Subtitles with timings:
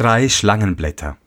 [0.00, 1.18] Drei Schlangenblätter.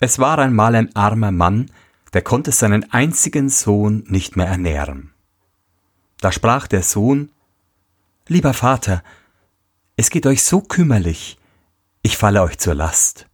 [0.00, 1.70] Es war einmal ein armer Mann,
[2.12, 5.12] der konnte seinen einzigen Sohn nicht mehr ernähren.
[6.18, 7.30] Da sprach der Sohn
[8.26, 9.04] Lieber Vater,
[9.94, 11.38] es geht euch so kümmerlich,
[12.02, 13.28] ich falle euch zur Last.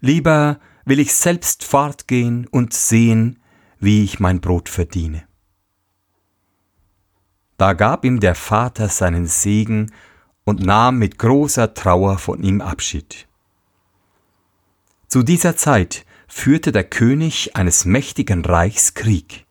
[0.00, 3.42] Lieber will ich selbst fortgehen und sehen,
[3.78, 5.28] wie ich mein Brot verdiene.
[7.58, 9.92] Da gab ihm der Vater seinen Segen
[10.48, 13.28] und nahm mit großer Trauer von ihm Abschied.
[15.06, 19.44] Zu dieser Zeit führte der König eines mächtigen Reichs Krieg.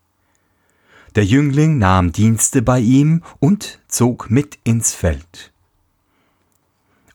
[1.14, 5.54] Der Jüngling nahm Dienste bei ihm und zog mit ins Feld.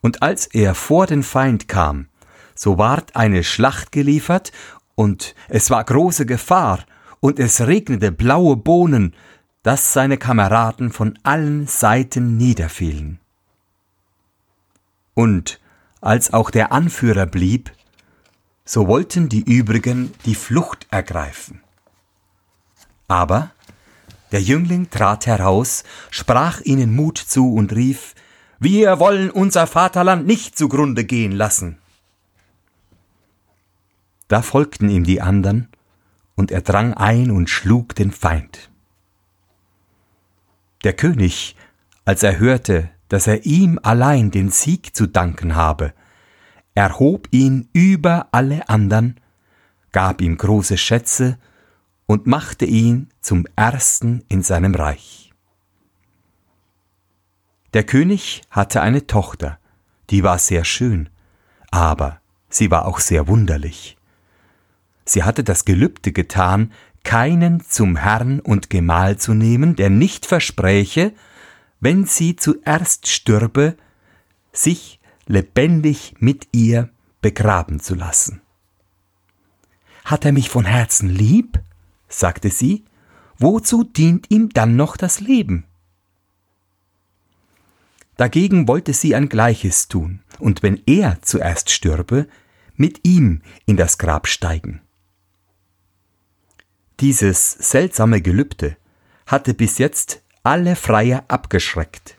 [0.00, 2.06] Und als er vor den Feind kam,
[2.54, 4.52] so ward eine Schlacht geliefert,
[4.94, 6.84] und es war große Gefahr,
[7.18, 9.16] und es regnete blaue Bohnen,
[9.64, 13.18] dass seine Kameraden von allen Seiten niederfielen.
[15.14, 15.60] Und
[16.00, 17.72] als auch der Anführer blieb,
[18.64, 21.60] so wollten die übrigen die Flucht ergreifen.
[23.08, 23.50] Aber
[24.30, 28.14] der Jüngling trat heraus, sprach ihnen Mut zu und rief,
[28.58, 31.78] Wir wollen unser Vaterland nicht zugrunde gehen lassen.
[34.28, 35.68] Da folgten ihm die andern,
[36.34, 38.70] und er drang ein und schlug den Feind.
[40.84, 41.54] Der König,
[42.06, 45.92] als er hörte, dass er ihm allein den Sieg zu danken habe,
[46.74, 49.20] erhob ihn über alle andern,
[49.90, 51.36] gab ihm große Schätze
[52.06, 55.30] und machte ihn zum Ersten in seinem Reich.
[57.74, 59.58] Der König hatte eine Tochter,
[60.08, 61.10] die war sehr schön,
[61.70, 62.18] aber
[62.48, 63.98] sie war auch sehr wunderlich.
[65.04, 66.72] Sie hatte das Gelübde getan,
[67.04, 71.12] keinen zum Herrn und Gemahl zu nehmen, der nicht verspräche,
[71.82, 73.76] wenn sie zuerst stürbe,
[74.52, 76.88] sich lebendig mit ihr
[77.20, 78.40] begraben zu lassen.
[80.04, 81.60] Hat er mich von Herzen lieb?
[82.08, 82.84] sagte sie,
[83.36, 85.64] wozu dient ihm dann noch das Leben?
[88.16, 92.28] Dagegen wollte sie ein Gleiches tun, und wenn er zuerst stürbe,
[92.76, 94.82] mit ihm in das Grab steigen.
[97.00, 98.76] Dieses seltsame Gelübde
[99.26, 102.18] hatte bis jetzt alle Freier abgeschreckt.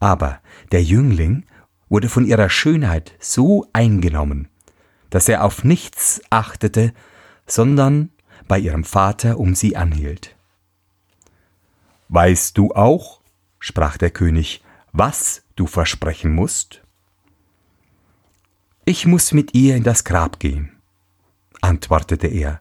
[0.00, 0.40] Aber
[0.70, 1.44] der Jüngling
[1.88, 4.48] wurde von ihrer Schönheit so eingenommen,
[5.10, 6.92] dass er auf nichts achtete,
[7.46, 8.10] sondern
[8.46, 10.36] bei ihrem Vater um sie anhielt.
[12.08, 13.20] Weißt du auch,
[13.58, 14.62] sprach der König,
[14.92, 16.82] was du versprechen musst?
[18.84, 20.78] Ich muss mit ihr in das Grab gehen,
[21.60, 22.60] antwortete er,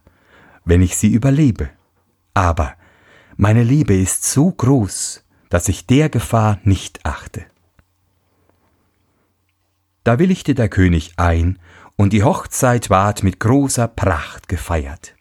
[0.66, 1.70] wenn ich sie überlebe.
[2.34, 2.77] Aber
[3.38, 7.46] meine Liebe ist so groß, dass ich der Gefahr nicht achte.
[10.04, 11.60] Da willigte der König ein,
[11.96, 15.16] und die Hochzeit ward mit großer Pracht gefeiert.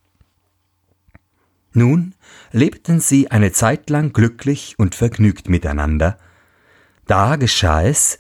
[1.73, 2.15] Nun
[2.53, 6.19] lebten sie eine Zeit lang glücklich und vergnügt miteinander.
[7.07, 8.19] Da geschah es,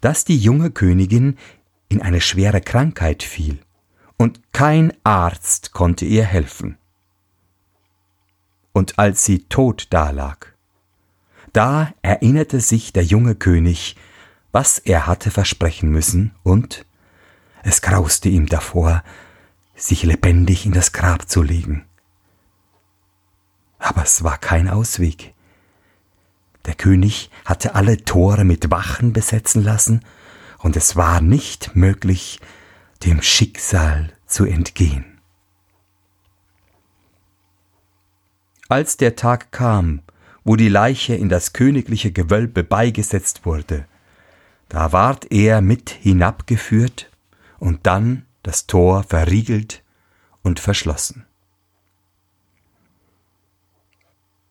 [0.00, 1.36] dass die junge Königin
[1.88, 3.58] in eine schwere Krankheit fiel,
[4.16, 6.78] und kein Arzt konnte ihr helfen
[8.78, 10.54] und als sie tot dalag.
[11.52, 13.96] Da erinnerte sich der junge König,
[14.52, 16.86] was er hatte versprechen müssen, und
[17.64, 19.02] es grauste ihm davor,
[19.74, 21.84] sich lebendig in das Grab zu legen.
[23.78, 25.34] Aber es war kein Ausweg.
[26.66, 30.04] Der König hatte alle Tore mit Wachen besetzen lassen,
[30.58, 32.40] und es war nicht möglich,
[33.04, 35.17] dem Schicksal zu entgehen.
[38.68, 40.02] Als der Tag kam,
[40.44, 43.86] wo die Leiche in das königliche Gewölbe beigesetzt wurde,
[44.68, 47.10] da ward er mit hinabgeführt
[47.58, 49.82] und dann das Tor verriegelt
[50.42, 51.24] und verschlossen.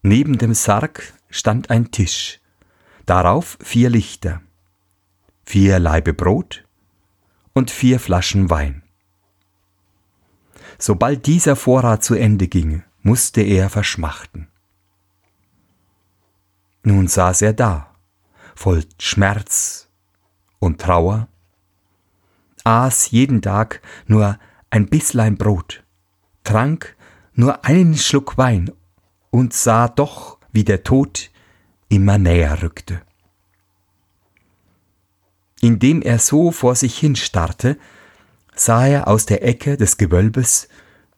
[0.02, 2.40] Neben dem Sarg stand ein Tisch,
[3.06, 4.42] darauf vier Lichter,
[5.46, 6.66] vier Laibe Brot
[7.54, 8.82] und vier Flaschen Wein.
[10.80, 14.48] Sobald dieser Vorrat zu Ende ging, musste er verschmachten.
[16.84, 17.94] Nun saß er da,
[18.56, 19.90] voll Schmerz
[20.60, 21.28] und Trauer,
[22.64, 24.40] aß jeden Tag nur
[24.70, 25.84] ein Bisslein Brot,
[26.44, 26.96] trank
[27.34, 28.72] nur einen Schluck Wein
[29.30, 31.30] und sah doch, wie der Tod
[31.90, 33.02] immer näher rückte.
[35.62, 37.78] Indem er so vor sich hinstarrte,
[38.56, 40.68] sah er aus der Ecke des Gewölbes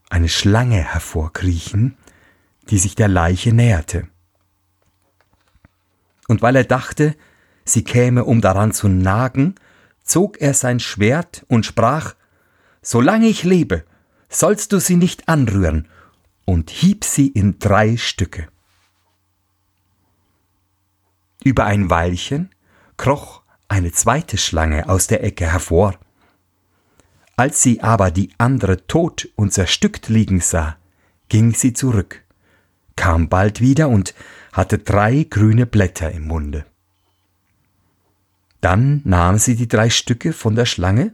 [0.10, 1.98] eine Schlange hervorkriechen,
[2.70, 4.08] die sich der Leiche näherte.
[6.28, 7.16] Und weil er dachte,
[7.66, 9.56] sie käme, um daran zu nagen,
[10.04, 12.16] zog er sein Schwert und sprach
[12.82, 13.84] Solange ich lebe,
[14.30, 15.88] sollst du sie nicht anrühren,
[16.46, 18.48] und hieb sie in drei Stücke.
[21.44, 22.50] Über ein Weilchen
[22.98, 26.00] kroch eine zweite Schlange aus der Ecke hervor.
[27.40, 30.76] Als sie aber die andere tot und zerstückt liegen sah,
[31.30, 32.26] ging sie zurück,
[32.98, 34.14] kam bald wieder und
[34.52, 36.66] hatte drei grüne Blätter im Munde.
[38.60, 41.14] Dann nahm sie die drei Stücke von der Schlange,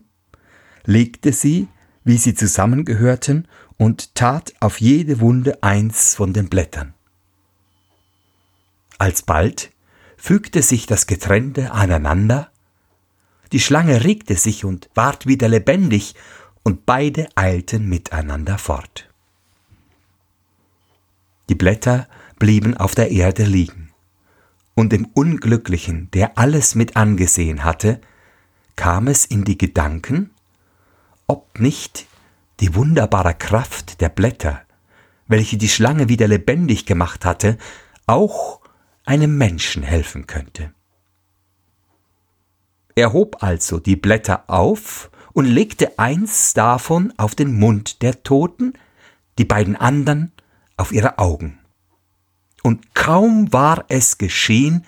[0.83, 1.67] legte sie,
[2.03, 3.47] wie sie zusammengehörten,
[3.77, 6.95] und tat auf jede Wunde eins von den Blättern.
[8.97, 9.69] Alsbald
[10.17, 12.49] fügte sich das Getrennte aneinander,
[13.51, 16.15] die Schlange regte sich und ward wieder lebendig,
[16.63, 19.07] und beide eilten miteinander fort.
[21.47, 22.07] Die Blätter
[22.39, 23.91] blieben auf der Erde liegen,
[24.73, 28.01] und dem Unglücklichen, der alles mit angesehen hatte,
[28.75, 30.31] kam es in die Gedanken,
[31.27, 32.07] ob nicht
[32.59, 34.61] die wunderbare Kraft der Blätter,
[35.27, 37.57] welche die Schlange wieder lebendig gemacht hatte,
[38.07, 38.59] auch
[39.05, 40.73] einem Menschen helfen könnte.
[42.95, 48.73] Er hob also die Blätter auf und legte eins davon auf den Mund der Toten,
[49.37, 50.31] die beiden anderen
[50.77, 51.59] auf ihre Augen.
[52.63, 54.85] Und kaum war es geschehen,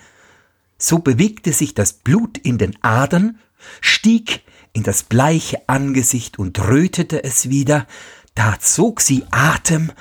[0.78, 3.38] so bewegte sich das Blut in den Adern,
[3.80, 7.86] stieg in das bleiche Angesicht und rötete es wieder,
[8.34, 9.92] da zog sie Atem,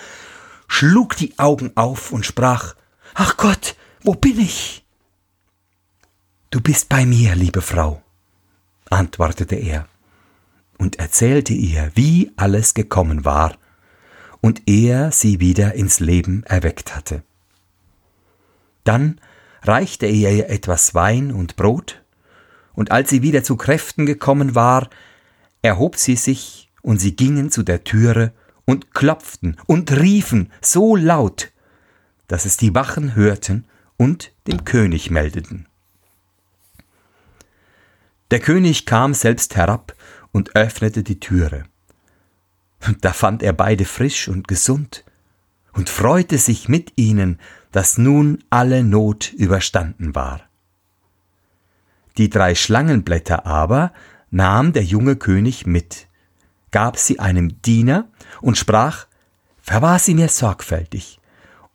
[0.68, 2.76] schlug die Augen auf und sprach
[3.16, 4.87] Ach Gott, wo bin ich?
[6.58, 8.02] Du bist bei mir, liebe Frau,
[8.90, 9.88] antwortete er
[10.80, 13.56] und erzählte ihr, wie alles gekommen war
[14.42, 17.22] und er sie wieder ins Leben erweckt hatte.
[18.84, 19.22] Dann
[19.62, 22.02] reichte er ihr etwas Wein und Brot,
[22.74, 24.90] und als sie wieder zu Kräften gekommen war,
[25.62, 28.34] erhob sie sich, und sie gingen zu der Türe
[28.66, 31.52] und klopften und riefen so laut,
[32.28, 33.66] dass es die Wachen hörten
[33.96, 35.67] und dem König meldeten.
[38.32, 39.96] Der König kam selbst herab
[40.32, 41.64] und öffnete die Türe.
[43.02, 45.04] Da fand er beide frisch und gesund
[45.74, 47.40] und freute sich mit ihnen,
[47.72, 50.42] dass nun alle Not überstanden war.
[52.18, 53.94] Die drei Schlangenblätter aber
[54.32, 56.08] nahm der junge König mit,
[56.72, 58.08] gab sie einem Diener
[58.42, 59.08] und sprach,
[59.62, 61.20] verwahr sie mir sorgfältig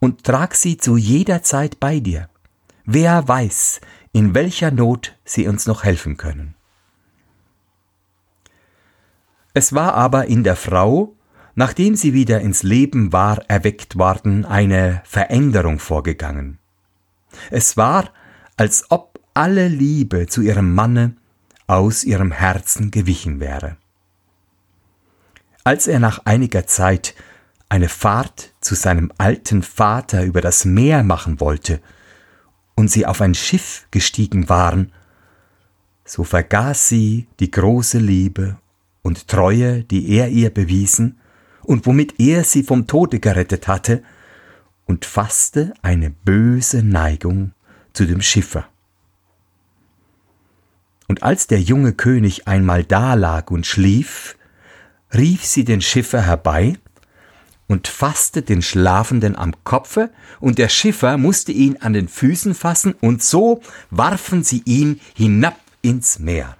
[0.00, 2.28] und trag sie zu jeder Zeit bei dir.
[2.84, 3.80] Wer weiß,
[4.12, 6.54] in welcher Not sie uns noch helfen können.
[9.54, 11.14] Es war aber in der Frau,
[11.54, 16.58] nachdem sie wieder ins Leben war erweckt worden, eine Veränderung vorgegangen.
[17.50, 18.10] Es war,
[18.56, 21.16] als ob alle Liebe zu ihrem Manne
[21.66, 23.76] aus ihrem Herzen gewichen wäre.
[25.64, 27.14] Als er nach einiger Zeit
[27.68, 31.80] eine Fahrt zu seinem alten Vater über das Meer machen wollte
[32.74, 34.92] und sie auf ein Schiff gestiegen waren,
[36.04, 38.58] so vergaß sie die große Liebe
[39.02, 41.18] und Treue, die er ihr bewiesen
[41.62, 44.02] und womit er sie vom Tode gerettet hatte,
[44.84, 47.52] und fasste eine böse Neigung
[47.92, 48.68] zu dem Schiffer.
[51.06, 54.36] Und als der junge König einmal dalag und schlief,
[55.14, 56.78] rief sie den Schiffer herbei
[57.68, 60.10] und fasste den Schlafenden am Kopfe,
[60.40, 65.56] und der Schiffer musste ihn an den Füßen fassen, und so warfen sie ihn hinab
[65.82, 66.56] ins Meer.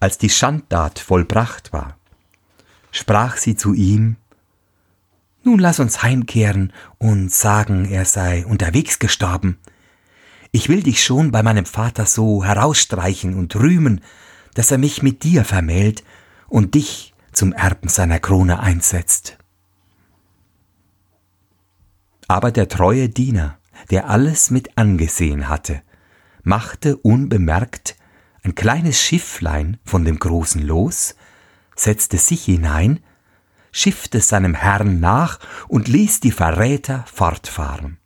[0.00, 1.96] Als die Schandtat vollbracht war,
[2.90, 4.16] sprach sie zu ihm
[5.42, 9.58] Nun lass uns heimkehren und sagen, er sei unterwegs gestorben.
[10.50, 14.00] Ich will dich schon bei meinem Vater so herausstreichen und rühmen,
[14.54, 16.02] dass er mich mit dir vermählt
[16.48, 19.38] und dich zum Erben seiner Krone einsetzt.
[22.26, 23.58] Aber der treue Diener,
[23.90, 25.82] der alles mit angesehen hatte,
[26.46, 27.96] machte unbemerkt
[28.44, 31.16] ein kleines Schifflein von dem großen los,
[31.74, 33.00] setzte sich hinein,
[33.72, 37.98] schiffte seinem Herrn nach und ließ die Verräter fortfahren.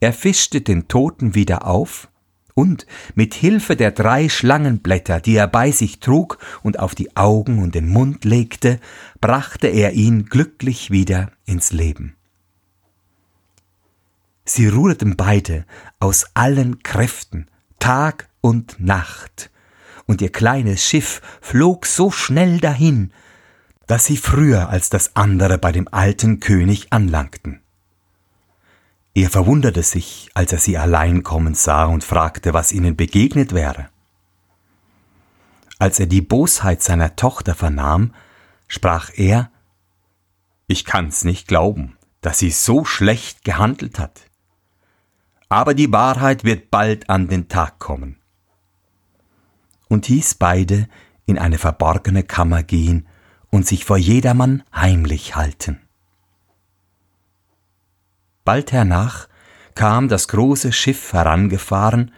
[0.00, 2.08] Er fischte den Toten wieder auf,
[2.54, 7.62] und mit Hilfe der drei Schlangenblätter, die er bei sich trug und auf die Augen
[7.62, 8.80] und den Mund legte,
[9.20, 12.17] brachte er ihn glücklich wieder ins Leben.
[14.48, 15.66] Sie ruderten beide
[16.00, 17.50] aus allen Kräften,
[17.80, 19.50] Tag und Nacht,
[20.06, 23.12] und ihr kleines Schiff flog so schnell dahin,
[23.86, 27.60] dass sie früher als das andere bei dem alten König anlangten.
[29.12, 33.90] Er verwunderte sich, als er sie allein kommen sah und fragte, was ihnen begegnet wäre.
[35.78, 38.14] Als er die Bosheit seiner Tochter vernahm,
[38.66, 39.50] sprach er
[40.68, 44.27] Ich kann's nicht glauben, dass sie so schlecht gehandelt hat.
[45.48, 48.20] Aber die Wahrheit wird bald an den Tag kommen.
[49.88, 50.88] Und hieß beide
[51.24, 53.06] in eine verborgene Kammer gehen
[53.50, 55.80] und sich vor jedermann heimlich halten.
[58.44, 59.28] Bald hernach
[59.74, 62.12] kam das große Schiff herangefahren,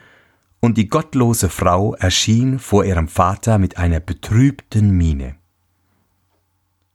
[0.62, 5.36] und die gottlose Frau erschien vor ihrem Vater mit einer betrübten Miene.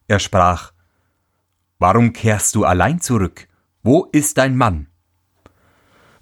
[0.08, 0.72] Er sprach
[1.80, 3.48] Warum kehrst du allein zurück?
[3.82, 4.88] Wo ist dein Mann?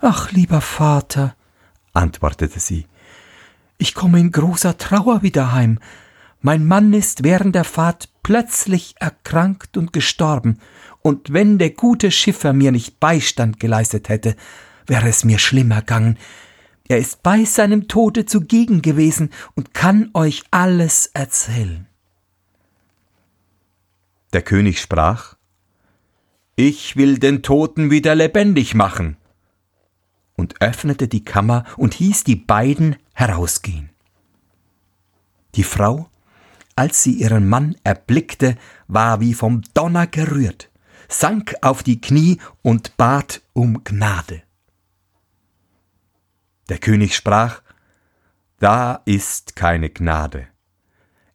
[0.05, 1.33] Ach, lieber Vater,
[1.93, 2.87] antwortete sie,
[3.77, 5.79] ich komme in großer Trauer wieder heim.
[6.41, 10.59] Mein Mann ist während der Fahrt plötzlich erkrankt und gestorben,
[11.03, 14.35] und wenn der gute Schiffer mir nicht Beistand geleistet hätte,
[14.87, 16.19] wäre es mir schlimm ergangen.
[16.89, 21.87] Er ist bei seinem Tode zugegen gewesen und kann euch alles erzählen.
[24.33, 25.37] Der König sprach
[26.57, 29.15] Ich will den Toten wieder lebendig machen,
[30.43, 33.91] und öffnete die Kammer und hieß die beiden herausgehen.
[35.55, 36.09] Die Frau,
[36.75, 38.57] als sie ihren Mann erblickte,
[38.89, 40.69] war wie vom Donner gerührt,
[41.07, 44.43] sank auf die Knie und bat um Gnade.
[46.67, 47.61] Der König sprach,
[48.59, 50.47] Da ist keine Gnade.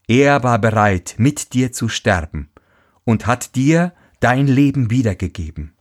[0.06, 2.50] Er war bereit, mit dir zu sterben
[3.04, 5.72] und hat dir dein Leben wiedergegeben.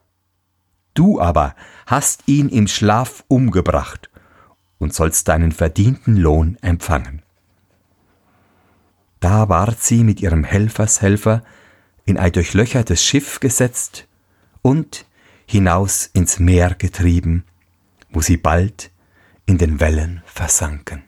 [0.98, 4.10] Du aber hast ihn im Schlaf umgebracht
[4.80, 7.22] und sollst deinen verdienten Lohn empfangen.
[9.20, 11.44] Da ward sie mit ihrem Helfershelfer
[12.06, 14.08] in ein durchlöchertes Schiff gesetzt
[14.64, 15.06] und
[15.46, 17.44] hinaus ins Meer getrieben,
[18.10, 18.90] wo sie bald
[19.46, 21.04] in den Wellen versanken.